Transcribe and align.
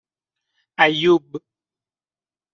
ایوب 0.83 1.29